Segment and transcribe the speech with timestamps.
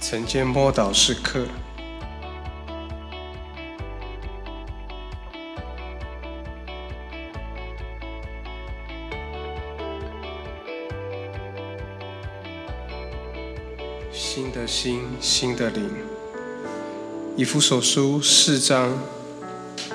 [0.00, 1.44] 晨间默祷时刻，
[14.12, 15.90] 新的心，新的灵。
[17.36, 18.98] 以弗所书四章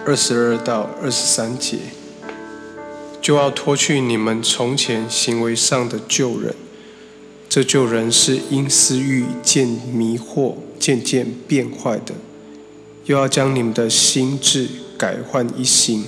[0.06, 1.78] 二十二到二十三节，
[3.22, 6.54] 就要脱去你们从前行为上的旧人。
[7.54, 12.16] 这旧人是因私欲渐迷惑、渐渐变坏的，
[13.06, 14.68] 又要将你们的心智
[14.98, 16.04] 改换一新。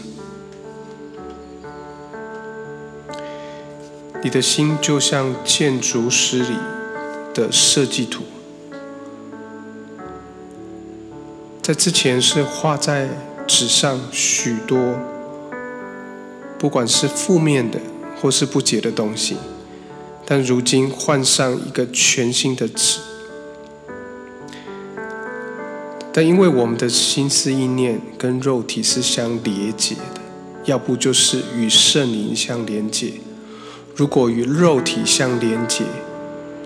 [4.24, 6.56] 你的心就像建筑师里
[7.32, 8.24] 的设计图，
[11.62, 13.08] 在之前是画在
[13.46, 14.96] 纸上许多，
[16.58, 17.80] 不管是负面的
[18.20, 19.38] 或是不解的东西。
[20.26, 23.00] 但如今换上一个全新的纸，
[26.12, 30.22] 但因为我们的心思意念跟肉体是相连结的，
[30.64, 33.14] 要不就是与圣灵相连结。
[33.96, 35.84] 如果与肉体相连结，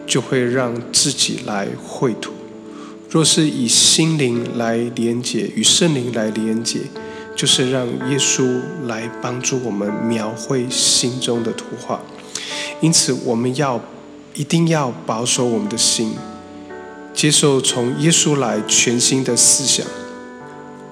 [0.08, 2.32] 就会让自己来绘图；
[3.10, 6.80] 若是以心灵来连结，与圣灵来连结，
[7.36, 12.02] 就是让耶稣来帮助我们描绘心中的图画。
[12.82, 13.82] 因此，我们要
[14.34, 16.14] 一定要保守我们的心，
[17.14, 19.86] 接受从耶稣来全新的思想。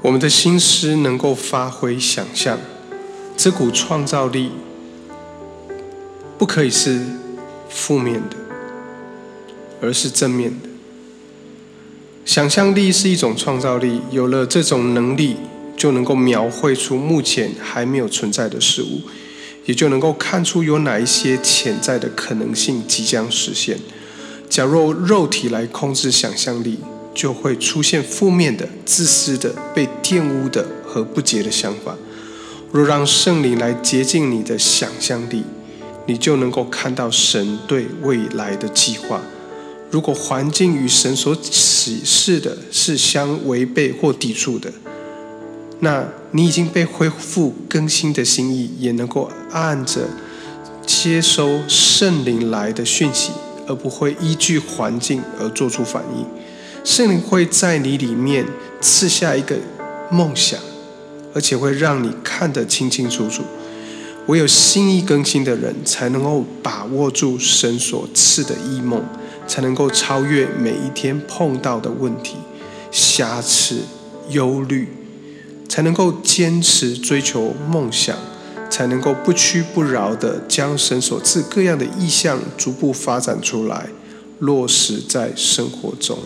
[0.02, 2.60] 我们的心思能够发挥想象，
[3.36, 4.52] 这股创造力
[6.38, 7.06] 不可以是
[7.70, 8.36] 负面的，
[9.82, 10.70] 而是正面的。
[12.26, 15.38] 想象力是一种创造力，有了这种能力，
[15.78, 19.02] 就能够描绘出目前还没有存在的事物。
[19.68, 23.78] 也就能够看出有哪一些潜在的可能性即将实现。
[24.50, 26.80] 假若肉体来控制想象力，
[27.14, 31.96] 就会出现负面的、自私的、被玷污的和不洁的想法。
[32.72, 35.44] 若让圣灵来洁净你的想象力，
[36.06, 39.22] 你就能够看到神对未来的计划。
[39.92, 44.72] 如果环境与神所启示的是相违背或抵触的，
[45.80, 50.08] 那你已经被恢复更新的心意，也能够按着
[50.86, 53.32] 接收圣灵来的讯息，
[53.68, 56.26] 而不会依据环境而做出反应。
[56.84, 58.46] 圣灵会在你里面
[58.82, 59.56] 赐下一个
[60.10, 60.60] 梦想，
[61.34, 63.44] 而且会让你看得清清楚楚。
[64.26, 69.02] 唯有心意更新的人，才能够把握住神所赐的异梦，
[69.48, 72.36] 才能够超越每一天碰到的问题、
[72.92, 73.82] 瑕疵、
[74.32, 74.88] 忧虑。
[75.78, 78.18] 才能够坚持追求梦想，
[78.68, 83.90] 才能够不屈不挠地将神所赐各样的意象逐步发展出来，
[84.40, 86.18] 落实在生活中。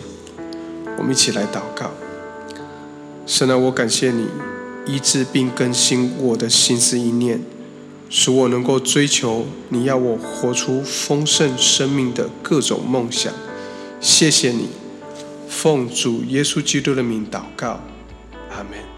[0.96, 1.90] 我们一起来祷告：
[3.26, 4.26] 神啊，我感谢你
[4.86, 7.42] 医治并更新我的心思意念，
[8.08, 13.30] 使我能够追求你要我活出丰盛生命的各种梦想。
[14.00, 14.68] 谢谢你，
[15.46, 17.82] 奉主耶稣基督的名祷告，
[18.48, 18.91] 阿门。